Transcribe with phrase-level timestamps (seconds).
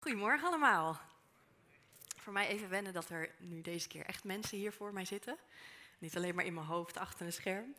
[0.00, 1.00] Goedemorgen allemaal.
[2.16, 5.38] Voor mij even wennen dat er nu deze keer echt mensen hier voor mij zitten.
[5.98, 7.74] Niet alleen maar in mijn hoofd achter een scherm.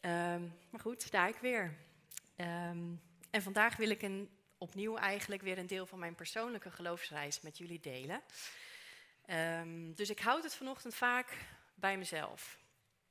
[0.00, 1.76] Ehm, maar goed, sta ik weer.
[2.36, 2.94] Ehm,
[3.30, 7.58] en vandaag wil ik een, opnieuw eigenlijk weer een deel van mijn persoonlijke geloofsreis met
[7.58, 8.22] jullie delen.
[9.26, 11.38] Ehm, dus ik houd het vanochtend vaak
[11.74, 12.58] bij mezelf.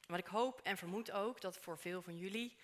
[0.07, 2.57] Maar ik hoop en vermoed ook dat voor veel van jullie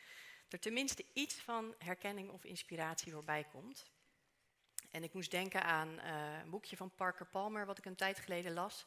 [0.50, 3.90] er tenminste iets van herkenning of inspiratie voorbij komt.
[4.92, 8.20] En ik moest denken aan uh, een boekje van Parker Palmer, wat ik een tijd
[8.20, 8.86] geleden las.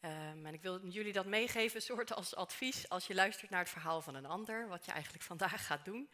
[0.00, 3.60] Um, en ik wil jullie dat meegeven, een soort als advies als je luistert naar
[3.60, 6.10] het verhaal van een ander, wat je eigenlijk vandaag gaat doen.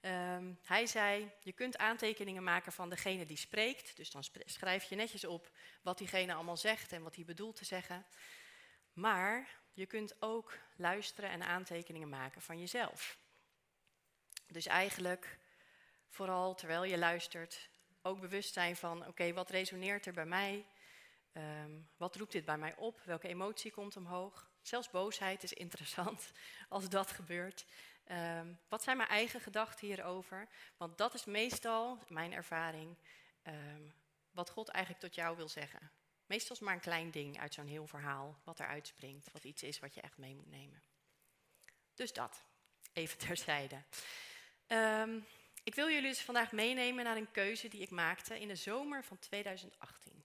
[0.00, 4.96] Um, hij zei, je kunt aantekeningen maken van degene die spreekt, dus dan schrijf je
[4.96, 5.50] netjes op
[5.82, 8.06] wat diegene allemaal zegt en wat hij bedoelt te zeggen.
[8.92, 13.18] Maar je kunt ook luisteren en aantekeningen maken van jezelf.
[14.46, 15.38] Dus eigenlijk,
[16.08, 17.68] vooral terwijl je luistert,
[18.02, 20.66] ook bewust zijn van, oké, wat resoneert er bij mij?
[21.32, 23.00] Um, wat roept dit bij mij op?
[23.04, 24.50] Welke emotie komt omhoog?
[24.62, 26.32] Zelfs boosheid is interessant
[26.68, 27.66] als dat gebeurt.
[28.10, 30.48] Um, wat zijn mijn eigen gedachten hierover?
[30.76, 32.96] Want dat is meestal, mijn ervaring,
[33.42, 33.92] um,
[34.30, 35.90] wat God eigenlijk tot jou wil zeggen.
[36.26, 39.62] Meestal is maar een klein ding uit zo'n heel verhaal, wat er uitspringt, wat iets
[39.62, 40.82] is wat je echt mee moet nemen.
[41.94, 42.44] Dus dat,
[42.92, 43.82] even terzijde.
[44.66, 45.26] Um,
[45.62, 49.04] ik wil jullie dus vandaag meenemen naar een keuze die ik maakte in de zomer
[49.04, 50.24] van 2018.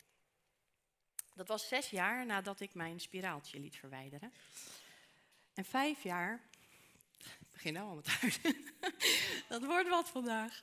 [1.34, 4.34] Dat was zes jaar nadat ik mijn spiraaltje liet verwijderen.
[5.54, 6.42] En vijf jaar.
[7.18, 8.74] Ik begin nou al met huilen.
[9.50, 10.62] Dat wordt wat vandaag.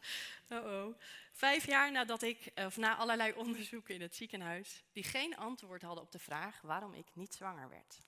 [0.48, 0.98] Oh oh.
[1.32, 6.04] Vijf jaar nadat ik, of na allerlei onderzoeken in het ziekenhuis, die geen antwoord hadden
[6.04, 8.00] op de vraag waarom ik niet zwanger werd.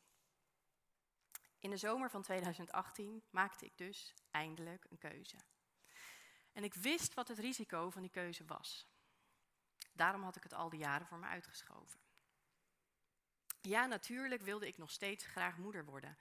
[1.59, 5.37] In de zomer van 2018 maakte ik dus eindelijk een keuze.
[6.55, 8.87] En ik wist wat het risico van die keuze was.
[9.93, 12.01] Daarom had ik het al die jaren voor me uitgeschoven.
[13.61, 16.19] Ja, natuurlijk wilde ik nog steeds graag moeder worden.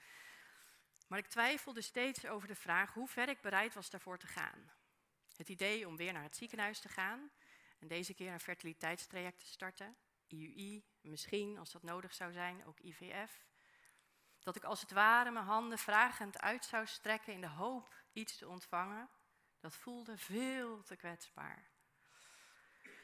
[1.07, 4.71] Maar ik twijfelde steeds over de vraag hoe ver ik bereid was daarvoor te gaan.
[5.35, 7.31] Het idee om weer naar het ziekenhuis te gaan
[7.79, 12.79] en deze keer een fertiliteitstraject te starten, IUI, misschien als dat nodig zou zijn, ook
[12.79, 13.45] IVF.
[14.39, 18.37] Dat ik als het ware mijn handen vragend uit zou strekken in de hoop iets
[18.37, 19.09] te ontvangen,
[19.63, 21.63] dat voelde veel te kwetsbaar.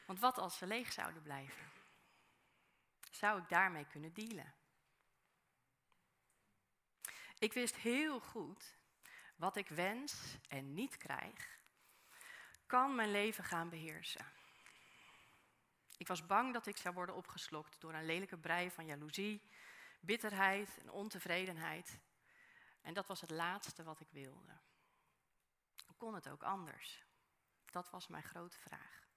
[0.06, 1.70] Want wat als ze leeg zouden blijven?
[3.10, 4.54] Zou ik daarmee kunnen dealen?
[7.38, 8.76] Ik wist heel goed
[9.36, 11.60] wat ik wens en niet krijg,
[12.66, 14.26] kan mijn leven gaan beheersen.
[15.96, 19.42] Ik was bang dat ik zou worden opgeslokt door een lelijke brei van jaloezie,
[20.00, 21.98] bitterheid en ontevredenheid.
[22.80, 24.60] En dat was het laatste wat ik wilde
[26.00, 27.04] kon het ook anders?
[27.70, 29.08] Dat was mijn grote vraag.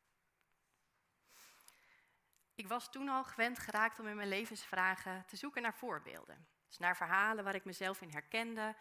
[2.55, 6.47] Ik was toen al gewend geraakt om in mijn levensvragen te zoeken naar voorbeelden.
[6.67, 8.75] Dus naar verhalen waar ik mezelf in herkende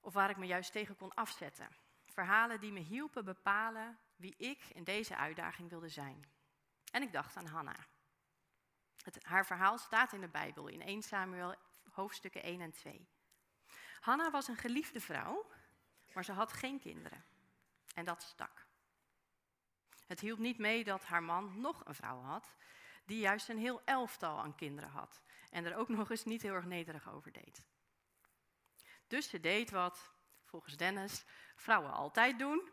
[0.00, 1.68] of waar ik me juist tegen kon afzetten.
[2.06, 6.32] Verhalen die me hielpen bepalen wie ik in deze uitdaging wilde zijn.
[6.92, 7.76] En ik dacht aan Hanna.
[9.22, 11.54] Haar verhaal staat in de Bijbel in 1 Samuel
[11.90, 13.08] hoofdstukken 1 en 2.
[14.00, 15.52] Hanna was een geliefde vrouw
[16.14, 17.24] maar ze had geen kinderen.
[17.94, 18.66] En dat stak.
[20.06, 22.54] Het hielp niet mee dat haar man nog een vrouw had,
[23.04, 25.22] die juist een heel elftal aan kinderen had.
[25.50, 27.64] En er ook nog eens niet heel erg nederig over deed.
[29.06, 30.12] Dus ze deed wat,
[30.44, 31.24] volgens Dennis,
[31.54, 32.68] vrouwen altijd doen.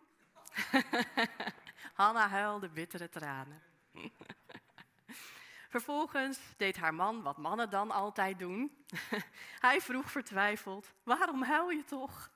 [1.94, 3.62] Hanna huilde bittere tranen.
[5.70, 8.86] Vervolgens deed haar man wat mannen dan altijd doen.
[9.68, 12.32] Hij vroeg vertwijfeld: Waarom huil je toch?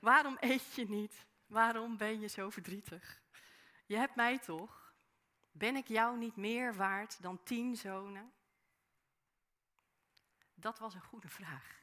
[0.00, 1.26] Waarom eet je niet?
[1.46, 3.22] Waarom ben je zo verdrietig?
[3.86, 4.94] Je hebt mij toch?
[5.50, 8.32] Ben ik jou niet meer waard dan tien zonen?
[10.54, 11.78] Dat was een goede vraag.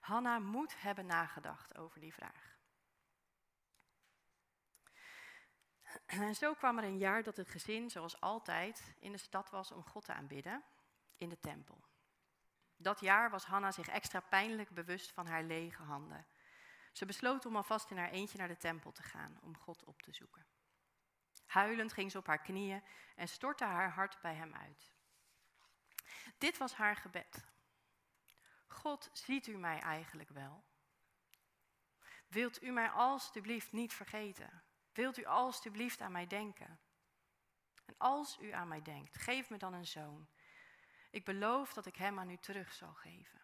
[0.00, 2.58] Hanna moet hebben nagedacht over die vraag.
[6.06, 9.70] En zo kwam er een jaar dat het gezin, zoals altijd, in de stad was
[9.70, 10.64] om God te aanbidden,
[11.16, 11.84] in de tempel.
[12.84, 16.26] Dat jaar was Hanna zich extra pijnlijk bewust van haar lege handen.
[16.92, 20.02] Ze besloot om alvast in haar eentje naar de tempel te gaan om God op
[20.02, 20.46] te zoeken.
[21.46, 22.82] Huilend ging ze op haar knieën
[23.16, 24.92] en stortte haar hart bij hem uit.
[26.38, 27.44] Dit was haar gebed.
[28.66, 30.64] God, ziet u mij eigenlijk wel?
[32.28, 34.62] Wilt u mij alstublieft niet vergeten?
[34.92, 36.80] Wilt u alstublieft aan mij denken?
[37.84, 40.28] En als u aan mij denkt, geef me dan een zoon
[41.14, 43.40] ik beloof dat ik hem aan u terug zal geven.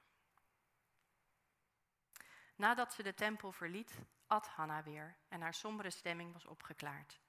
[2.56, 7.20] Nadat ze de tempel verliet, at Hanna weer en haar sombere stemming was opgeklaard.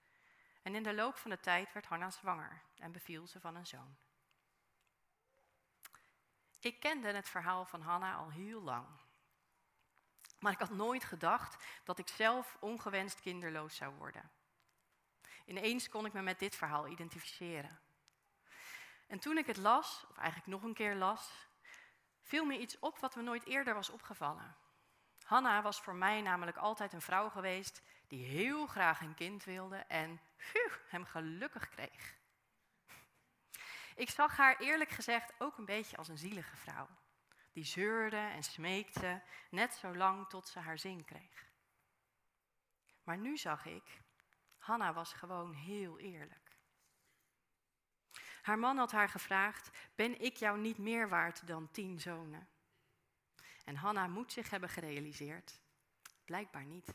[0.62, 3.66] En in de loop van de tijd werd Hanna zwanger en beviel ze van een
[3.66, 3.96] zoon.
[6.60, 8.86] Ik kende het verhaal van Hanna al heel lang.
[10.38, 14.30] Maar ik had nooit gedacht dat ik zelf ongewenst kinderloos zou worden.
[15.44, 17.80] Ineens kon ik me met dit verhaal identificeren.
[19.12, 21.48] En toen ik het las, of eigenlijk nog een keer las,
[22.20, 24.56] viel me iets op wat me nooit eerder was opgevallen.
[25.22, 29.76] Hanna was voor mij namelijk altijd een vrouw geweest die heel graag een kind wilde
[29.76, 32.16] en phew, hem gelukkig kreeg.
[33.94, 36.88] Ik zag haar eerlijk gezegd ook een beetje als een zielige vrouw.
[37.52, 41.50] Die zeurde en smeekte, net zo lang tot ze haar zin kreeg.
[43.02, 44.02] Maar nu zag ik,
[44.58, 46.41] Hanna was gewoon heel eerlijk.
[48.42, 52.48] Haar man had haar gevraagd: Ben ik jou niet meer waard dan tien zonen?
[53.64, 55.60] En Hanna moet zich hebben gerealiseerd:
[56.24, 56.94] Blijkbaar niet.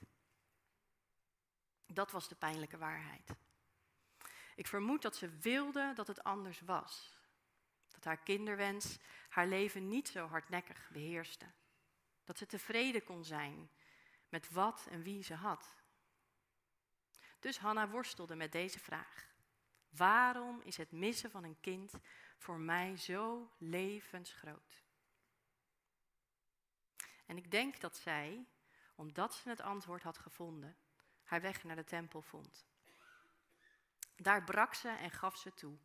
[1.86, 3.36] Dat was de pijnlijke waarheid.
[4.56, 7.16] Ik vermoed dat ze wilde dat het anders was.
[7.90, 8.98] Dat haar kinderwens
[9.30, 11.46] haar leven niet zo hardnekkig beheerste.
[12.24, 13.70] Dat ze tevreden kon zijn
[14.30, 15.76] met wat en wie ze had.
[17.40, 19.27] Dus Hanna worstelde met deze vraag.
[19.90, 21.94] Waarom is het missen van een kind
[22.38, 24.86] voor mij zo levensgroot?
[27.26, 28.48] En ik denk dat zij,
[28.96, 30.78] omdat ze het antwoord had gevonden,
[31.24, 32.66] haar weg naar de tempel vond.
[34.16, 35.78] Daar brak ze en gaf ze toe.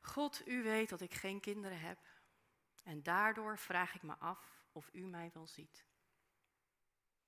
[0.00, 1.98] God, u weet dat ik geen kinderen heb.
[2.82, 5.86] En daardoor vraag ik me af of u mij wel ziet.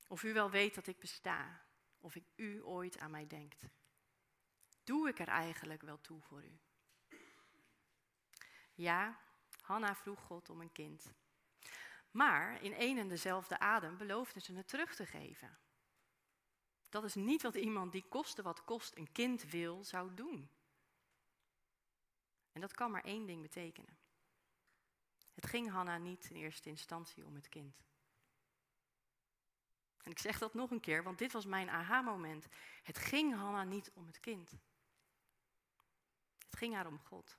[0.08, 1.62] Of u wel weet dat ik besta.
[1.98, 3.66] Of ik u ooit aan mij denkt.
[4.86, 6.58] Doe ik er eigenlijk wel toe voor u?
[8.74, 9.20] Ja,
[9.60, 11.12] Hanna vroeg God om een kind.
[12.10, 15.58] Maar in één en dezelfde adem beloofde ze het terug te geven.
[16.88, 20.50] Dat is niet wat iemand die koste wat kost een kind wil, zou doen.
[22.52, 23.98] En dat kan maar één ding betekenen.
[25.34, 27.84] Het ging Hanna niet in eerste instantie om het kind.
[30.02, 32.46] En ik zeg dat nog een keer, want dit was mijn aha-moment.
[32.82, 34.58] Het ging Hanna niet om het kind.
[36.46, 37.38] Het ging haar om God.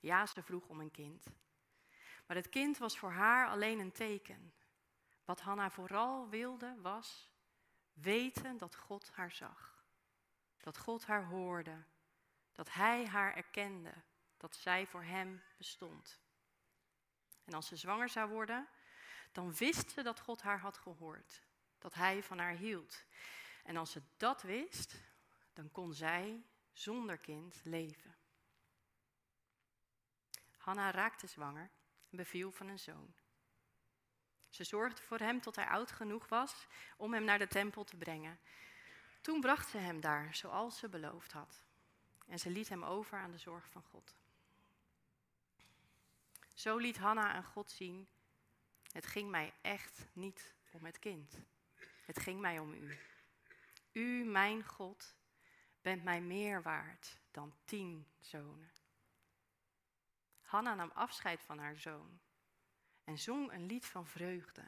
[0.00, 1.24] Ja, ze vroeg om een kind.
[2.26, 4.54] Maar het kind was voor haar alleen een teken.
[5.24, 7.30] Wat Hanna vooral wilde was
[7.92, 9.84] weten dat God haar zag.
[10.60, 11.84] Dat God haar hoorde.
[12.52, 13.92] Dat hij haar erkende.
[14.36, 16.20] Dat zij voor hem bestond.
[17.44, 18.68] En als ze zwanger zou worden,
[19.32, 21.42] dan wist ze dat God haar had gehoord.
[21.78, 23.04] Dat hij van haar hield.
[23.64, 24.94] En als ze dat wist,
[25.52, 28.16] dan kon zij zonder kind leven.
[30.56, 31.70] Hanna raakte zwanger
[32.10, 33.14] en beviel van een zoon.
[34.48, 36.66] Ze zorgde voor hem tot hij oud genoeg was
[36.96, 38.40] om hem naar de tempel te brengen.
[39.20, 41.62] Toen bracht ze hem daar, zoals ze beloofd had.
[42.26, 44.16] En ze liet hem over aan de zorg van God.
[46.54, 48.08] Zo liet Hanna aan God zien:
[48.92, 51.38] Het ging mij echt niet om het kind.
[52.04, 52.98] Het ging mij om u.
[53.92, 55.14] U, mijn God,
[55.82, 58.70] bent mij meer waard dan tien zonen.
[60.40, 62.20] Hanna nam afscheid van haar zoon
[63.04, 64.64] en zong een lied van vreugde.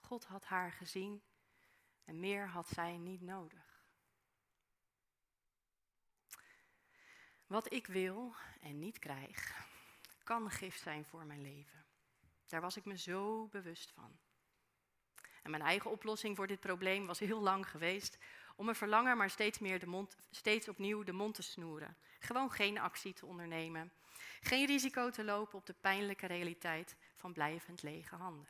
[0.00, 1.22] God had haar gezien
[2.04, 3.84] en meer had zij niet nodig.
[7.46, 9.66] Wat ik wil en niet krijg,
[10.22, 11.84] kan gift zijn voor mijn leven.
[12.46, 14.18] Daar was ik me zo bewust van.
[15.42, 18.18] En mijn eigen oplossing voor dit probleem was heel lang geweest
[18.60, 21.96] om een verlangen maar steeds, meer de mond, steeds opnieuw de mond te snoeren.
[22.18, 23.92] Gewoon geen actie te ondernemen.
[24.40, 28.48] Geen risico te lopen op de pijnlijke realiteit van blijvend lege handen.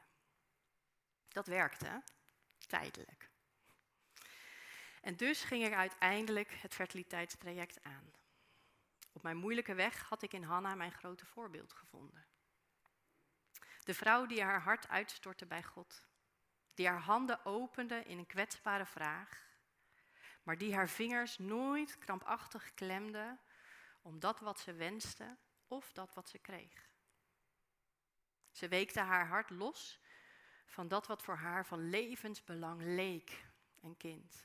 [1.28, 2.02] Dat werkte,
[2.66, 3.30] tijdelijk.
[5.00, 8.12] En dus ging ik uiteindelijk het fertiliteitstraject aan.
[9.12, 12.26] Op mijn moeilijke weg had ik in Hanna mijn grote voorbeeld gevonden.
[13.84, 16.06] De vrouw die haar hart uitstortte bij God,
[16.74, 19.48] die haar handen opende in een kwetsbare vraag,
[20.50, 23.38] maar die haar vingers nooit krampachtig klemde
[24.02, 26.90] om dat wat ze wenste of dat wat ze kreeg.
[28.50, 30.00] Ze weekte haar hart los
[30.66, 33.44] van dat wat voor haar van levensbelang leek,
[33.80, 34.42] een kind.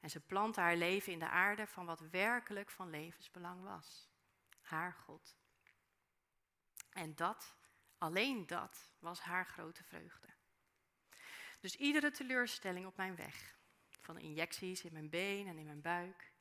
[0.00, 4.08] En ze plantte haar leven in de aarde van wat werkelijk van levensbelang was.
[4.60, 5.36] Haar God.
[6.90, 7.54] En dat,
[7.98, 10.28] alleen dat, was haar grote vreugde.
[11.60, 13.57] Dus iedere teleurstelling op mijn weg,
[14.08, 16.32] van injecties in mijn been en in mijn buik,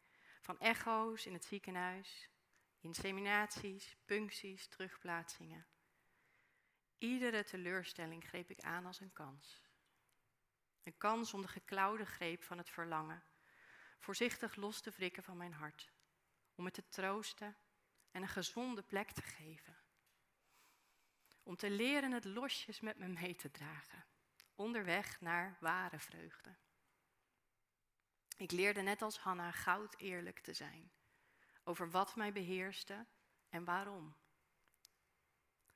[0.42, 2.30] van echo's in het ziekenhuis,
[2.80, 5.68] inseminaties, puncties, terugplaatsingen.
[6.98, 9.64] Iedere teleurstelling greep ik aan als een kans.
[10.84, 13.24] Een kans om de geklauwde greep van het verlangen,
[14.00, 15.92] voorzichtig los te wrikken van mijn hart,
[16.56, 17.58] om het te troosten
[18.12, 19.78] en een gezonde plek te geven.
[21.44, 24.06] Om te leren het losjes met me mee te dragen,
[24.56, 26.58] onderweg naar ware vreugde.
[28.38, 30.92] Ik leerde net als Hanna goud eerlijk te zijn
[31.64, 33.06] over wat mij beheerste
[33.50, 34.16] en waarom.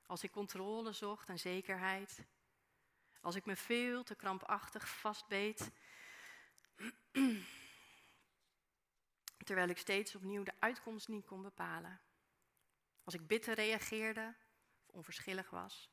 [0.06, 2.26] Als ik controle zocht en zekerheid,
[3.22, 5.72] als ik me veel te krampachtig vastbeet,
[9.46, 12.02] terwijl ik steeds opnieuw de uitkomst niet kon bepalen.
[13.04, 14.36] Als ik bitter reageerde
[14.86, 15.90] of onverschillig was.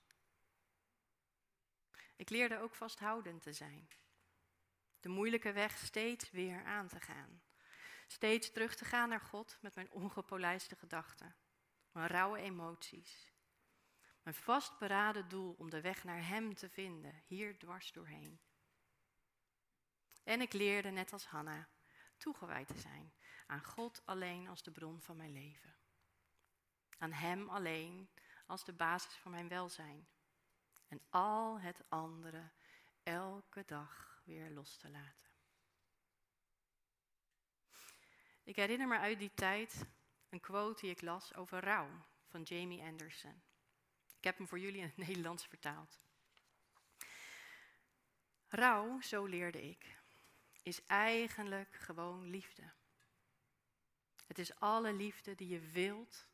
[2.16, 3.88] Ik leerde ook vasthoudend te zijn.
[5.00, 7.42] De moeilijke weg steeds weer aan te gaan.
[8.06, 11.36] Steeds terug te gaan naar God met mijn ongepolijste gedachten,
[11.92, 13.32] mijn rauwe emoties.
[14.22, 18.40] Mijn vastberaden doel om de weg naar Hem te vinden, hier dwars doorheen.
[20.24, 21.68] En ik leerde, net als Hanna,
[22.16, 23.12] toegewijd te zijn
[23.48, 25.76] aan God alleen als de bron van mijn leven.
[26.98, 28.10] Aan Hem alleen
[28.46, 30.08] als de basis van mijn welzijn.
[30.88, 32.50] En al het andere
[33.02, 35.28] elke dag weer los te laten.
[38.42, 39.86] Ik herinner me uit die tijd
[40.28, 41.88] een quote die ik las over rouw
[42.26, 43.42] van Jamie Anderson.
[44.16, 45.98] Ik heb hem voor jullie in het Nederlands vertaald.
[48.48, 49.98] Rouw, zo leerde ik,
[50.62, 52.72] is eigenlijk gewoon liefde.
[54.26, 56.26] Het is alle liefde die je wilt,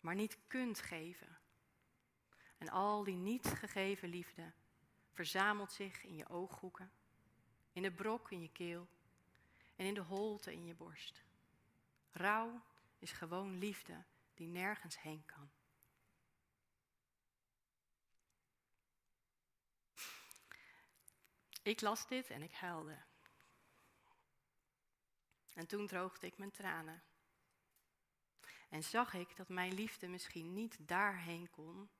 [0.00, 1.38] maar niet kunt geven.
[2.58, 4.52] En al die niet gegeven liefde
[5.12, 6.92] verzamelt zich in je ooghoeken,
[7.74, 8.88] in de brok in je keel
[9.76, 11.22] en in de holte in je borst.
[12.10, 12.62] Rouw
[12.98, 14.04] is gewoon liefde
[14.34, 15.50] die nergens heen kan.
[21.62, 23.02] Ik las dit en ik huilde.
[25.54, 27.02] En toen droogde ik mijn tranen.
[28.68, 31.90] En zag ik dat mijn liefde misschien niet daarheen kon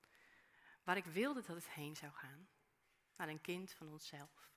[0.83, 2.49] waar ik wilde dat het heen zou gaan,
[3.17, 4.54] naar een kind van onszelf.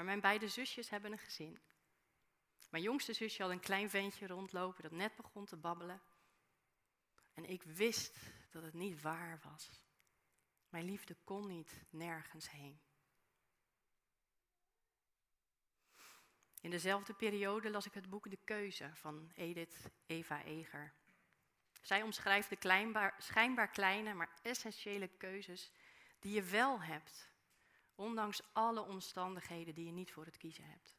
[0.00, 1.60] Maar mijn beide zusjes hebben een gezin.
[2.70, 6.02] Mijn jongste zusje had een klein ventje rondlopen dat net begon te babbelen.
[7.34, 8.18] En ik wist
[8.50, 9.82] dat het niet waar was.
[10.68, 12.80] Mijn liefde kon niet nergens heen.
[16.60, 20.94] In dezelfde periode las ik het boek De Keuze van Edith Eva Eger.
[21.80, 25.72] Zij omschrijft de kleinbaar, schijnbaar kleine, maar essentiële keuzes
[26.18, 27.29] die je wel hebt,
[28.00, 30.96] ondanks alle omstandigheden die je niet voor het kiezen hebt.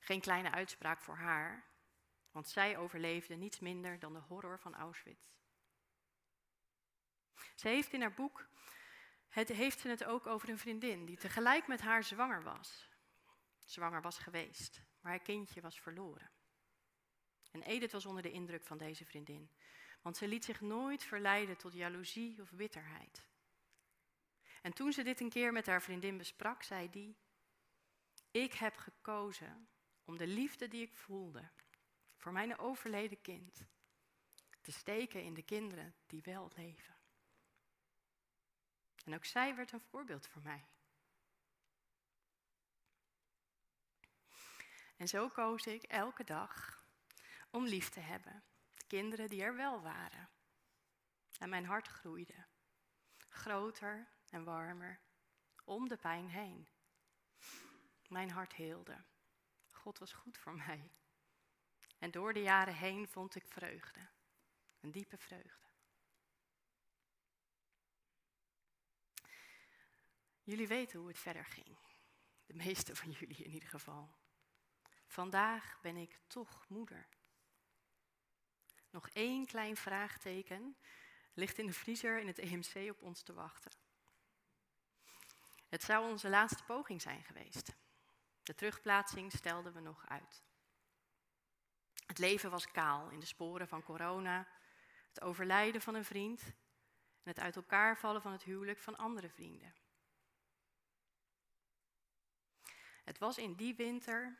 [0.00, 1.64] Geen kleine uitspraak voor haar,
[2.30, 5.28] want zij overleefde niets minder dan de horror van Auschwitz.
[7.54, 8.48] Ze heeft in haar boek,
[9.28, 12.90] het, heeft het ook over een vriendin die tegelijk met haar zwanger was.
[13.64, 16.30] Zwanger was geweest, maar haar kindje was verloren.
[17.50, 19.50] En Edith was onder de indruk van deze vriendin,
[20.02, 23.28] want ze liet zich nooit verleiden tot jaloezie of bitterheid.
[24.66, 27.16] En toen ze dit een keer met haar vriendin besprak, zei die:
[28.30, 29.68] Ik heb gekozen
[30.04, 31.50] om de liefde die ik voelde
[32.16, 33.66] voor mijn overleden kind
[34.60, 36.96] te steken in de kinderen die wel leven.
[39.04, 40.68] En ook zij werd een voorbeeld voor mij.
[44.96, 46.84] En zo koos ik elke dag
[47.50, 48.42] om lief te hebben.
[48.74, 50.28] De kinderen die er wel waren.
[51.38, 52.46] En mijn hart groeide.
[53.28, 55.00] Groter en warmer.
[55.64, 56.68] Om de pijn heen.
[58.08, 59.04] Mijn hart heelde.
[59.70, 60.90] God was goed voor mij.
[61.98, 64.08] En door de jaren heen vond ik vreugde.
[64.80, 65.66] Een diepe vreugde.
[70.42, 71.78] Jullie weten hoe het verder ging.
[72.46, 74.16] De meeste van jullie in ieder geval.
[75.06, 77.08] Vandaag ben ik toch moeder.
[78.90, 80.76] Nog één klein vraagteken
[81.34, 83.72] ligt in de vriezer in het EMC op ons te wachten.
[85.76, 87.76] Het zou onze laatste poging zijn geweest.
[88.42, 90.42] De terugplaatsing stelden we nog uit.
[92.06, 94.48] Het leven was kaal in de sporen van corona,
[95.08, 99.28] het overlijden van een vriend en het uit elkaar vallen van het huwelijk van andere
[99.28, 99.74] vrienden.
[103.04, 104.38] Het was in die winter,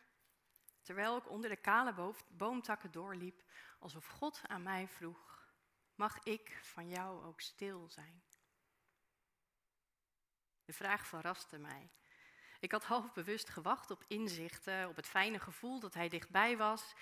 [0.83, 3.43] terwijl ik onder de kale boomtakken doorliep,
[3.79, 5.49] alsof God aan mij vroeg:
[5.95, 8.23] Mag ik van jou ook stil zijn?
[10.67, 11.91] De vraag verraste mij.
[12.61, 16.95] Ik had half bewust gewacht op inzichten, op het fijne gevoel dat hij dichtbij was,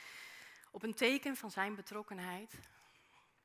[0.71, 2.55] op een teken van zijn betrokkenheid.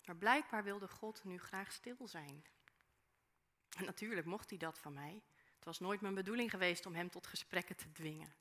[0.05, 2.45] Maar blijkbaar wilde God nu graag stil zijn.
[3.77, 5.21] En natuurlijk mocht hij dat van mij.
[5.55, 8.33] Het was nooit mijn bedoeling geweest om hem tot gesprekken te dwingen.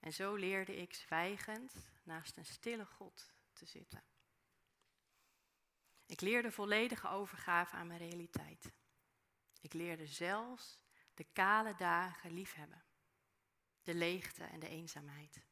[0.00, 4.02] En zo leerde ik zwijgend naast een stille God te zitten.
[6.06, 8.72] Ik leerde volledige overgave aan mijn realiteit.
[9.64, 10.78] Ik leerde zelfs
[11.14, 12.84] de kale dagen liefhebben,
[13.82, 15.44] de leegte en de eenzaamheid.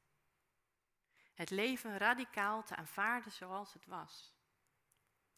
[1.34, 4.34] Het leven radicaal te aanvaarden zoals het was.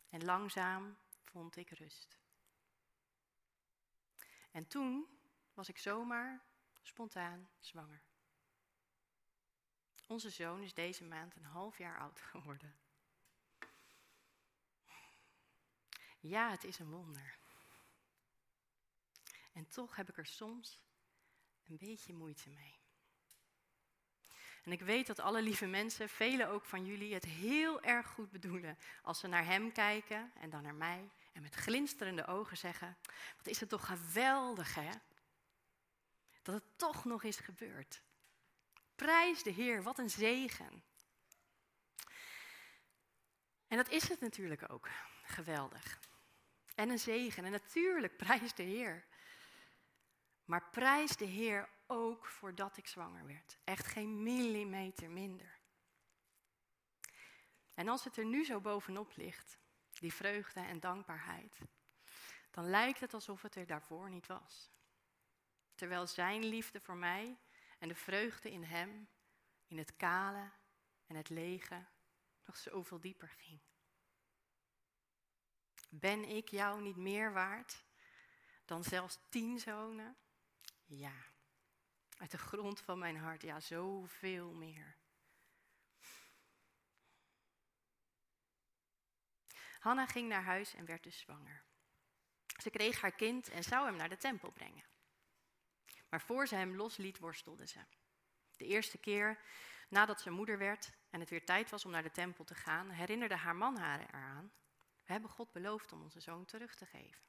[0.09, 2.19] En langzaam vond ik rust.
[4.51, 5.07] En toen
[5.53, 6.45] was ik zomaar
[6.83, 8.03] spontaan zwanger.
[10.07, 12.77] Onze zoon is deze maand een half jaar oud geworden.
[16.21, 17.43] Ja, het is een wonder.
[19.55, 20.81] En toch heb ik er soms
[21.65, 22.83] een beetje moeite mee.
[24.65, 28.31] En ik weet dat alle lieve mensen, velen ook van jullie, het heel erg goed
[28.31, 32.97] bedoelen als ze naar hem kijken en dan naar mij en met glinsterende ogen zeggen:
[33.37, 34.91] Wat is het toch geweldig, hè?
[36.43, 38.03] Dat het toch nog is gebeurd.
[38.95, 40.85] Prijs de Heer, wat een zegen.
[43.69, 44.89] En dat is het natuurlijk ook.
[45.23, 46.01] Geweldig.
[46.75, 47.45] En een zegen.
[47.45, 49.05] En natuurlijk, prijs de Heer.
[50.45, 53.59] Maar prijs de Heer ook voordat ik zwanger werd.
[53.65, 55.59] Echt geen millimeter minder.
[57.75, 59.59] En als het er nu zo bovenop ligt,
[59.93, 61.59] die vreugde en dankbaarheid,
[62.51, 64.71] dan lijkt het alsof het er daarvoor niet was.
[65.75, 67.39] Terwijl Zijn liefde voor mij
[67.79, 69.09] en de vreugde in Hem,
[69.67, 70.51] in het kale
[71.07, 71.85] en het lege,
[72.45, 73.61] nog zoveel dieper ging.
[75.89, 77.85] Ben ik jou niet meer waard
[78.65, 80.17] dan zelfs tien zonen?
[80.97, 81.27] Ja,
[82.19, 84.97] uit de grond van mijn hart, ja, zoveel meer.
[89.79, 91.65] Hanna ging naar huis en werd dus zwanger.
[92.63, 94.85] Ze kreeg haar kind en zou hem naar de tempel brengen.
[96.09, 97.81] Maar voor ze hem losliet, worstelde ze.
[98.57, 99.41] De eerste keer
[99.89, 102.91] nadat ze moeder werd en het weer tijd was om naar de tempel te gaan,
[102.91, 104.53] herinnerde haar man haar eraan:
[105.05, 107.23] We hebben God beloofd om onze zoon terug te geven.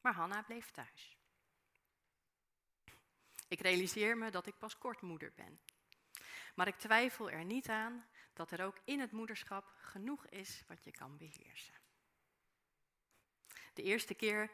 [0.00, 1.19] Maar Hanna bleef thuis.
[3.50, 5.60] Ik realiseer me dat ik pas kort moeder ben.
[6.54, 10.84] Maar ik twijfel er niet aan dat er ook in het moederschap genoeg is wat
[10.84, 11.74] je kan beheersen.
[13.74, 14.50] De eerste keer.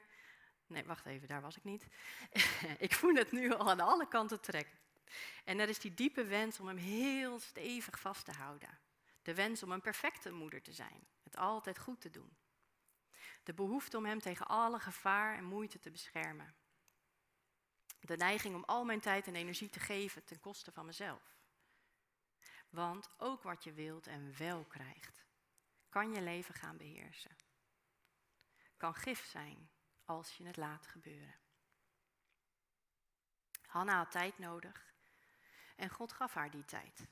[0.66, 1.86] Nee, wacht even, daar was ik niet.
[2.86, 4.78] ik voel het nu al aan alle kanten trekken.
[5.44, 8.78] En er is die diepe wens om hem heel stevig vast te houden.
[9.22, 12.36] De wens om een perfecte moeder te zijn, het altijd goed te doen.
[13.42, 16.54] De behoefte om hem tegen alle gevaar en moeite te beschermen.
[18.06, 21.36] De neiging om al mijn tijd en energie te geven ten koste van mezelf.
[22.68, 25.24] Want ook wat je wilt en wel krijgt,
[25.88, 27.36] kan je leven gaan beheersen.
[28.76, 29.70] Kan gif zijn
[30.04, 31.34] als je het laat gebeuren.
[33.66, 34.94] Hanna had tijd nodig
[35.76, 37.06] en God gaf haar die tijd.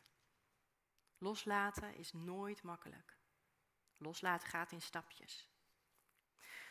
[1.19, 3.17] Loslaten is nooit makkelijk.
[3.97, 5.49] Loslaten gaat in stapjes.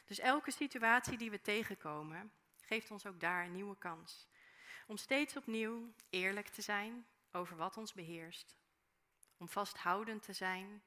[0.05, 2.33] Dus elke situatie die we tegenkomen,
[2.65, 4.27] geeft ons ook daar een nieuwe kans.
[4.87, 8.57] Om steeds opnieuw eerlijk te zijn over wat ons beheerst.
[9.37, 10.83] Om vasthoudend te zijn.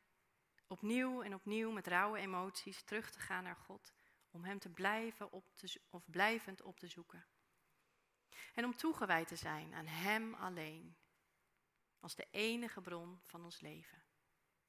[0.66, 3.92] Opnieuw en opnieuw met rauwe emoties terug te gaan naar God.
[4.30, 7.26] Om Hem te blijven op te, of blijvend op te zoeken.
[8.54, 10.96] En om toegewijd te zijn aan Hem alleen.
[12.00, 14.02] Als de enige bron van ons leven.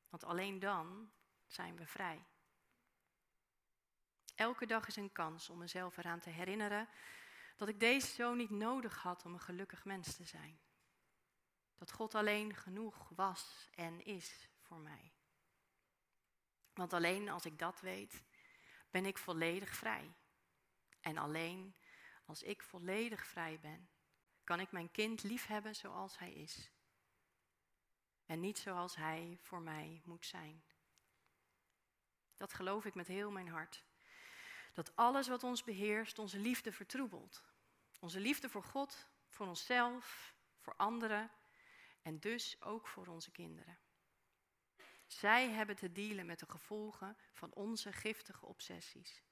[0.10, 1.12] Want alleen dan
[1.46, 2.26] zijn we vrij.
[4.38, 6.90] Elke dag is een kans om mezelf eraan te herinneren
[7.56, 10.60] dat ik deze zo niet nodig had om een gelukkig mens te zijn.
[11.76, 15.14] Dat God alleen genoeg was en is voor mij.
[16.74, 18.24] Want alleen als ik dat weet,
[18.90, 20.14] ben ik volledig vrij.
[21.02, 21.76] En alleen
[22.26, 23.90] als ik volledig vrij ben,
[24.44, 26.72] kan ik mijn kind liefhebben zoals hij is.
[28.26, 30.64] En niet zoals hij voor mij moet zijn.
[32.36, 33.87] Dat geloof ik met heel mijn hart.
[34.78, 37.44] Dat alles wat ons beheerst onze liefde vertroebelt.
[38.00, 41.32] Onze liefde voor God, voor onszelf, voor anderen
[42.02, 43.80] en dus ook voor onze kinderen.
[45.08, 49.24] Zij hebben te dealen met de gevolgen van onze giftige obsessies.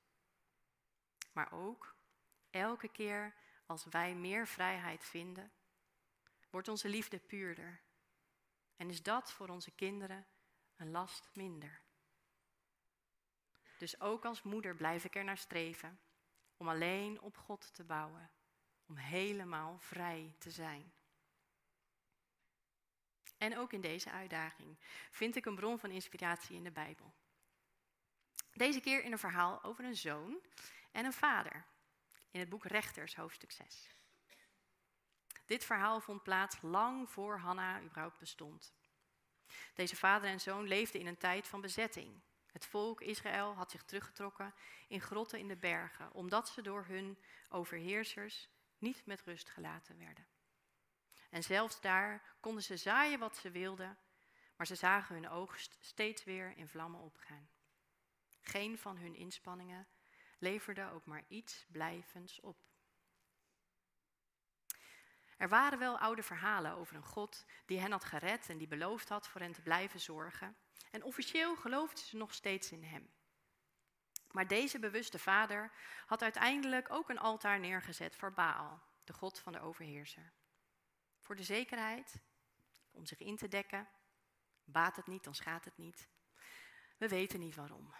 [1.31, 1.95] Maar ook
[2.49, 5.51] elke keer als wij meer vrijheid vinden,
[6.49, 7.81] wordt onze liefde puurder.
[8.75, 10.27] En is dat voor onze kinderen
[10.75, 11.84] een last minder.
[13.85, 15.99] Dus ook als moeder blijf ik er naar streven
[16.57, 18.31] om alleen op God te bouwen,
[18.85, 20.93] om helemaal vrij te zijn.
[23.37, 24.77] En ook in deze uitdaging
[25.11, 27.13] vind ik een bron van inspiratie in de Bijbel.
[28.53, 30.39] Deze keer in een verhaal over een zoon
[30.91, 31.65] en een vader
[32.31, 33.89] in het boek Rechters, hoofdstuk 6.
[35.45, 38.73] Dit verhaal vond plaats lang voor Hanna überhaupt bestond.
[39.73, 42.21] Deze vader en zoon leefden in een tijd van bezetting.
[42.55, 44.53] Het volk Israël had zich teruggetrokken
[44.87, 47.17] in grotten in de bergen, omdat ze door hun
[47.49, 50.27] overheersers niet met rust gelaten werden.
[51.29, 53.97] En zelfs daar konden ze zaaien wat ze wilden,
[54.55, 57.49] maar ze zagen hun oogst steeds weer in vlammen opgaan.
[58.41, 59.87] Geen van hun inspanningen
[60.39, 62.57] leverde ook maar iets blijvends op.
[65.37, 69.09] Er waren wel oude verhalen over een God die hen had gered en die beloofd
[69.09, 70.55] had voor hen te blijven zorgen.
[70.95, 73.09] En officieel geloofden ze nog steeds in hem.
[74.31, 75.71] Maar deze bewuste vader
[76.05, 80.31] had uiteindelijk ook een altaar neergezet voor Baal, de god van de overheerser.
[81.19, 82.21] Voor de zekerheid,
[82.91, 83.87] om zich in te dekken.
[84.63, 86.07] Baat het niet, dan schaadt het niet.
[86.97, 87.93] We weten niet waarom.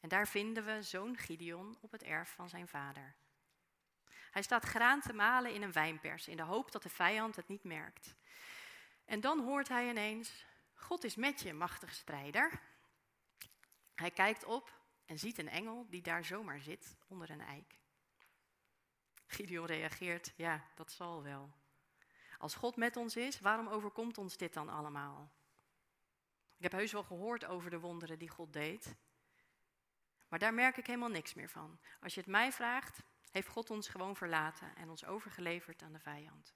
[0.00, 3.14] En daar vinden we zoon Gideon op het erf van zijn vader.
[4.30, 7.48] Hij staat graan te malen in een wijnpers in de hoop dat de vijand het
[7.48, 8.14] niet merkt.
[9.04, 10.44] En dan hoort hij ineens:
[10.84, 12.60] God is met je, machtige strijder.
[13.94, 17.78] Hij kijkt op en ziet een engel die daar zomaar zit onder een eik.
[19.26, 21.52] Gideon reageert: Ja, dat zal wel.
[22.38, 25.32] Als God met ons is, waarom overkomt ons dit dan allemaal?
[26.56, 28.94] Ik heb heus wel gehoord over de wonderen die God deed.
[30.28, 31.80] Maar daar merk ik helemaal niks meer van.
[32.00, 36.00] Als je het mij vraagt, heeft God ons gewoon verlaten en ons overgeleverd aan de
[36.00, 36.54] vijand.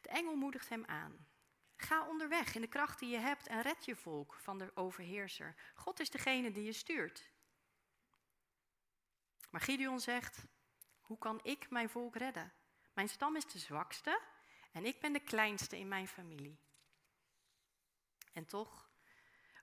[0.00, 1.26] De engel moedigt hem aan.
[1.82, 5.54] Ga onderweg in de kracht die je hebt en red je volk van de overheerser.
[5.74, 7.30] God is degene die je stuurt.
[9.50, 10.46] Maar Gideon zegt:
[11.00, 12.52] Hoe kan ik mijn volk redden?
[12.92, 14.20] Mijn stam is de zwakste
[14.72, 16.60] en ik ben de kleinste in mijn familie.
[18.32, 18.90] En toch,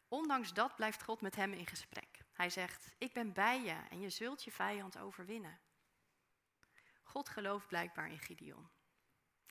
[0.07, 2.25] ondanks dat blijft God met hem in gesprek.
[2.31, 5.59] Hij zegt: Ik ben bij je en je zult je vijand overwinnen.
[7.03, 8.69] God gelooft blijkbaar in Gideon.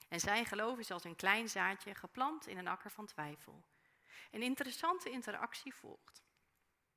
[0.08, 3.64] En zijn geloof is als een klein zaadje geplant in een akker van twijfel.
[4.30, 6.22] Een interessante interactie volgt.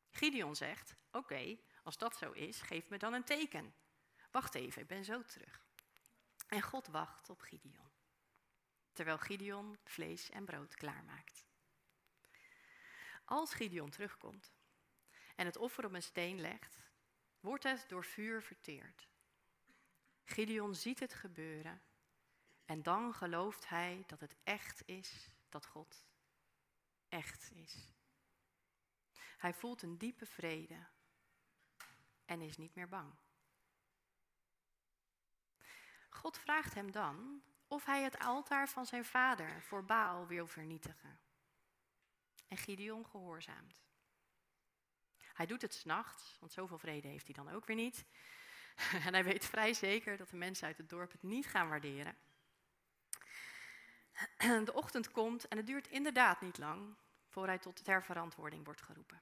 [0.10, 3.74] Gideon zegt: Oké, als dat zo is, geef me dan een teken.
[4.32, 5.66] Wacht even, ik ben zo terug.
[6.48, 7.92] En God wacht op Gideon.
[8.94, 11.46] Terwijl Gideon vlees en brood klaarmaakt.
[13.26, 14.54] Als Gideon terugkomt
[15.36, 16.80] en het offer op een steen legt,
[17.40, 19.10] wordt het door vuur verteerd.
[20.24, 21.82] Gideon ziet het gebeuren
[22.72, 26.06] en dan gelooft hij dat het echt is dat God
[27.10, 27.94] echt is.
[29.38, 30.88] Hij voelt een diepe vrede
[32.26, 33.14] en is niet meer bang.
[36.10, 41.20] God vraagt hem dan of hij het altaar van zijn vader voor Baal wil vernietigen.
[42.48, 43.84] En Gideon gehoorzaamt.
[45.18, 48.06] Hij doet het s'nachts, want zoveel vrede heeft hij dan ook weer niet.
[49.06, 52.18] En hij weet vrij zeker dat de mensen uit het dorp het niet gaan waarderen.
[54.66, 56.96] De ochtend komt en het duurt inderdaad niet lang
[57.28, 59.22] voor hij tot ter verantwoording wordt geroepen.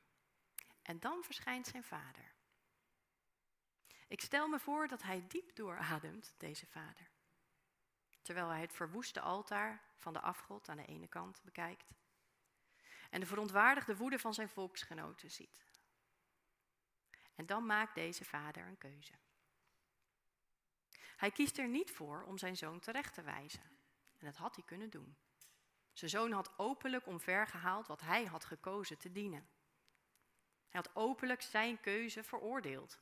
[0.82, 2.34] En dan verschijnt zijn vader.
[4.08, 7.10] Ik stel me voor dat hij diep doorademt, deze vader.
[8.22, 11.88] Terwijl hij het verwoeste altaar van de afgod aan de ene kant bekijkt.
[13.10, 15.66] En de verontwaardigde woede van zijn volksgenoten ziet.
[17.36, 19.14] En dan maakt deze vader een keuze.
[21.16, 23.79] Hij kiest er niet voor om zijn zoon terecht te wijzen.
[24.20, 25.18] En dat had hij kunnen doen.
[25.94, 29.50] Zijn zoon had openlijk omvergehaald wat hij had gekozen te dienen.
[30.70, 33.00] Hij had openlijk zijn keuze veroordeeld.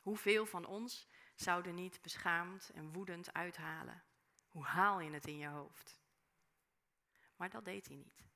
[0.00, 4.02] Hoeveel van ons zouden niet beschaamd en woedend uithalen?
[4.48, 6.00] Hoe haal je het in je hoofd?
[7.36, 8.26] Maar dat deed hij niet.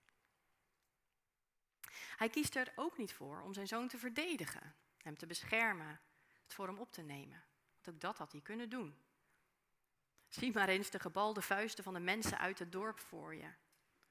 [2.17, 6.01] Hij kiest er ook niet voor om zijn zoon te verdedigen, hem te beschermen,
[6.43, 7.45] het voor hem op te nemen.
[7.73, 9.03] Want ook dat had hij kunnen doen.
[10.33, 13.49] Zie maar eens de gebalde vuisten van de mensen uit het dorp voor je.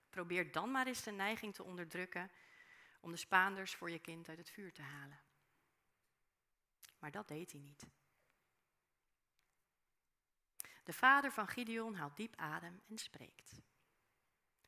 [0.10, 2.32] Probeer dan maar eens de neiging te onderdrukken
[3.00, 5.20] om de Spaanders voor je kind uit het vuur te halen.
[7.00, 7.86] Maar dat deed hij niet.
[10.84, 13.62] De vader van Gideon haalt diep adem en spreekt.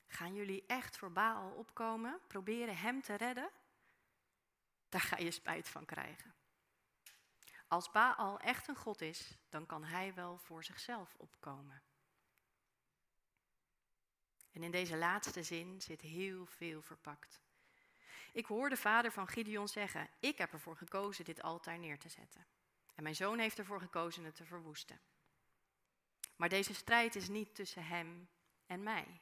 [0.07, 3.49] Gaan jullie echt voor Baal opkomen, proberen hem te redden?
[4.89, 6.33] Daar ga je spijt van krijgen.
[7.73, 11.81] Als Baal echt een god is, dan kan hij wel voor zichzelf opkomen.
[14.51, 17.41] En in deze laatste zin zit heel veel verpakt.
[18.33, 22.09] Ik hoor de vader van Gideon zeggen: Ik heb ervoor gekozen dit altaar neer te
[22.09, 22.45] zetten.
[22.95, 24.99] En mijn zoon heeft ervoor gekozen het te verwoesten.
[26.35, 28.29] Maar deze strijd is niet tussen hem
[28.65, 29.21] en mij.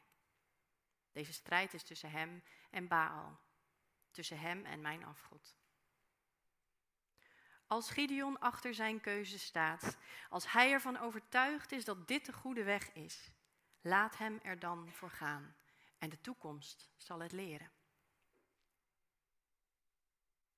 [1.11, 3.39] Deze strijd is tussen hem en Baal.
[4.11, 5.60] Tussen hem en mijn afgod.
[7.71, 9.97] Als Gideon achter zijn keuze staat,
[10.29, 13.31] als hij ervan overtuigd is dat dit de goede weg is,
[13.81, 15.55] laat hem er dan voor gaan
[15.97, 17.71] en de toekomst zal het leren.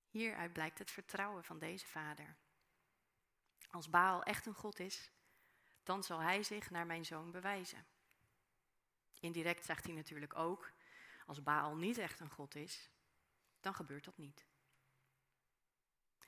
[0.10, 2.36] Hieruit blijkt het vertrouwen van deze vader.
[3.71, 5.12] Als Baal echt een God is,
[5.84, 7.86] dan zal hij zich naar mijn zoon bewijzen.
[9.19, 10.71] Indirect zegt hij natuurlijk ook,
[11.26, 12.89] als Baal niet echt een God is,
[13.60, 14.52] dan gebeurt dat niet.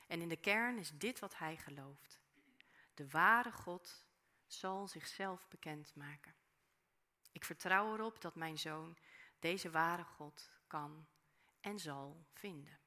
[0.08, 2.20] En in de kern is dit wat hij gelooft.
[2.94, 4.06] De ware God
[4.48, 6.36] zal zichzelf bekendmaken.
[7.32, 8.98] Ik vertrouw erop dat mijn zoon
[9.40, 11.08] deze ware God kan
[11.62, 12.80] en zal vinden.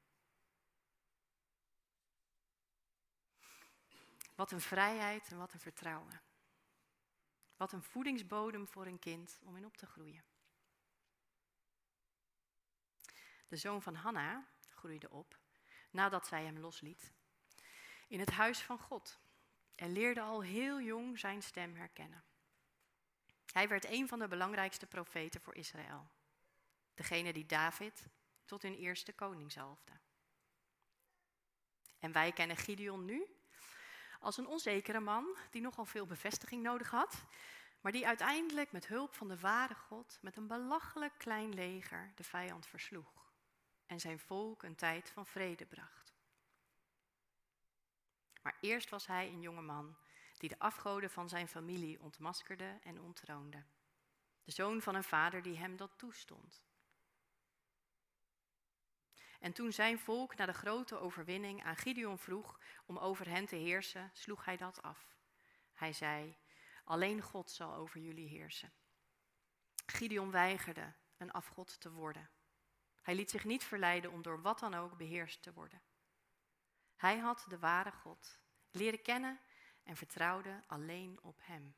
[4.34, 6.22] Wat een vrijheid en wat een vertrouwen.
[7.56, 10.24] Wat een voedingsbodem voor een kind om in op te groeien.
[13.48, 15.38] De zoon van Hanna groeide op
[15.90, 17.12] nadat zij hem losliet
[18.08, 19.18] in het huis van God
[19.74, 22.24] en leerde al heel jong zijn stem herkennen.
[23.52, 26.10] Hij werd een van de belangrijkste profeten voor Israël.
[26.94, 28.06] Degene die David
[28.44, 29.92] tot hun eerste koning zalfde.
[31.98, 33.26] En wij kennen Gideon nu
[34.20, 37.24] als een onzekere man die nogal veel bevestiging nodig had,
[37.80, 42.24] maar die uiteindelijk met hulp van de ware God met een belachelijk klein leger de
[42.24, 43.27] vijand versloeg
[43.88, 46.12] en zijn volk een tijd van vrede bracht.
[48.42, 49.96] Maar eerst was hij een jonge man
[50.38, 53.64] die de afgoden van zijn familie ontmaskerde en ontroonde.
[54.44, 56.62] De zoon van een vader die hem dat toestond.
[59.40, 63.56] En toen zijn volk na de grote overwinning aan Gideon vroeg om over hen te
[63.56, 65.16] heersen, sloeg hij dat af.
[65.74, 66.36] Hij zei:
[66.84, 68.72] Alleen God zal over jullie heersen.
[69.86, 72.30] Gideon weigerde een afgod te worden.
[73.08, 75.82] Hij liet zich niet verleiden om door wat dan ook beheerst te worden.
[76.96, 78.38] Hij had de ware God
[78.70, 79.40] leren kennen
[79.82, 81.76] en vertrouwde alleen op Hem.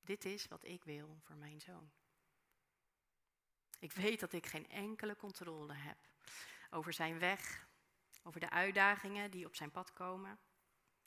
[0.00, 1.90] Dit is wat ik wil voor mijn zoon.
[3.78, 5.98] Ik weet dat ik geen enkele controle heb
[6.70, 7.68] over zijn weg,
[8.22, 10.38] over de uitdagingen die op zijn pad komen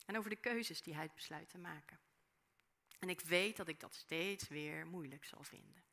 [0.05, 1.99] en over de keuzes die hij besluit te maken.
[2.99, 5.90] En ik weet dat ik dat steeds weer moeilijk zal vinden.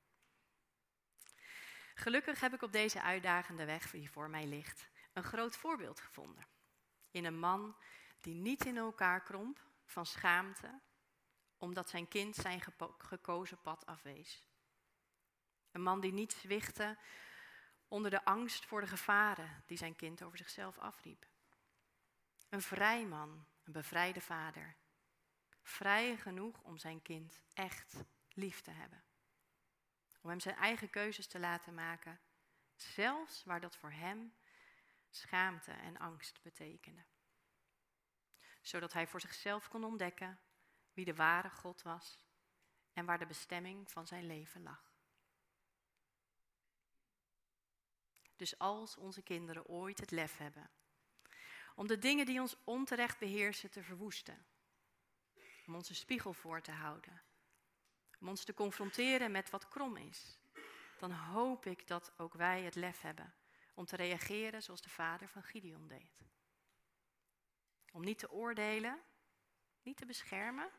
[1.99, 6.47] Gelukkig heb ik op deze uitdagende weg die voor mij ligt een groot voorbeeld gevonden.
[7.11, 7.77] In een man
[8.21, 10.81] die niet in elkaar kromp van schaamte,
[11.57, 12.63] omdat zijn kind zijn
[12.99, 14.49] gekozen pad afwees.
[15.71, 16.99] Een man die niet zwichtte
[17.89, 21.27] onder de angst voor de gevaren die zijn kind over zichzelf afriep.
[22.49, 24.77] Een vrij man, een bevrijde vader.
[25.63, 29.08] Vrij genoeg om zijn kind echt lief te hebben.
[30.21, 32.21] Om hem zijn eigen keuzes te laten maken,
[32.75, 34.35] zelfs waar dat voor hem
[35.11, 37.05] schaamte en angst betekende.
[38.63, 40.41] Zodat hij voor zichzelf kon ontdekken
[40.93, 42.25] wie de ware God was
[42.93, 44.93] en waar de bestemming van zijn leven lag.
[48.37, 50.71] Dus als onze kinderen ooit het lef hebben
[51.79, 54.47] om de dingen die ons onterecht beheersen te verwoesten,
[55.67, 57.23] om onze spiegel voor te houden,
[58.21, 60.39] om ons te confronteren met wat krom is,
[60.99, 63.35] dan hoop ik dat ook wij het lef hebben
[63.75, 66.27] om te reageren zoals de vader van Gideon deed.
[67.93, 68.99] Om niet te oordelen,
[69.83, 70.71] niet te beschermen,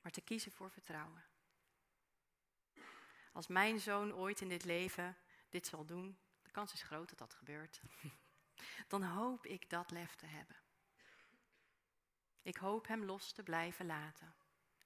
[0.00, 1.24] maar te kiezen voor vertrouwen.
[3.32, 5.16] Als mijn zoon ooit in dit leven
[5.48, 7.80] dit zal doen, de kans is groot dat dat gebeurt,
[8.88, 10.56] dan hoop ik dat lef te hebben.
[12.42, 14.34] Ik hoop hem los te blijven laten,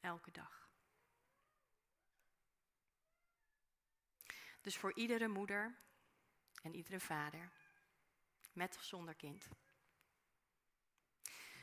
[0.01, 0.64] elke dag.
[4.65, 5.75] Dus voor iedere moeder
[6.63, 7.51] en iedere vader,
[8.53, 9.49] met of zonder kind,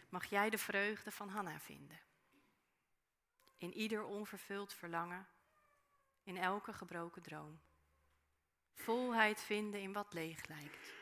[0.10, 2.00] mag jij de vreugde van Hanna vinden.
[3.58, 5.28] In ieder onvervuld verlangen,
[6.24, 7.62] in elke gebroken droom.
[8.74, 10.94] Volheid vinden in wat leeg lijkt.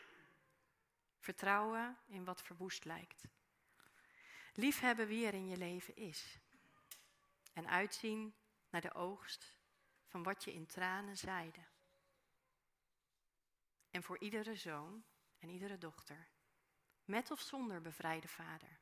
[1.20, 3.24] Vertrouwen in wat verwoest lijkt.
[4.54, 6.40] Liefhebben wie er in je leven is.
[7.54, 8.36] En uitzien
[8.70, 9.58] naar de oogst
[10.08, 11.68] van wat je in tranen zaaide.
[13.92, 15.04] En voor iedere zoon
[15.38, 16.30] en iedere dochter,
[17.06, 18.80] met of zonder bevrijde vader,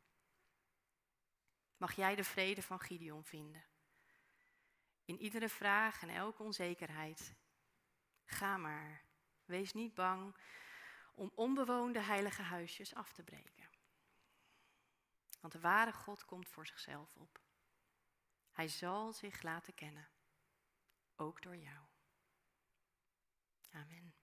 [1.77, 3.65] mag jij de vrede van Gideon vinden.
[5.05, 7.35] In iedere vraag en elke onzekerheid
[8.27, 9.05] Ga maar.
[9.45, 10.35] Wees niet bang
[11.13, 13.69] om onbewoonde heilige huisjes af te breken.
[15.39, 17.41] Want de ware God komt voor zichzelf op.
[18.51, 20.09] Hij zal zich laten kennen,
[21.15, 21.85] ook door jou.
[23.69, 24.16] Amen.